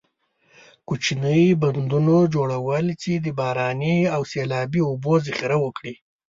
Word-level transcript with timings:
کوچنۍ 0.87 1.43
بندونو 1.61 2.17
جوړول 2.33 2.85
چې 3.01 3.11
د 3.25 3.27
باراني 3.39 3.97
او 4.15 4.21
سیلابي 4.31 4.81
اوبو 4.89 5.13
ذخیره 5.25 5.57
وکړي. 5.63 5.93